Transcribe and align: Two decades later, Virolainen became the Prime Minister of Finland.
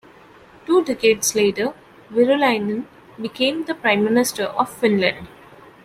Two 0.65 0.83
decades 0.83 1.35
later, 1.35 1.75
Virolainen 2.11 2.85
became 3.21 3.65
the 3.65 3.75
Prime 3.75 4.03
Minister 4.03 4.45
of 4.45 4.67
Finland. 4.67 5.27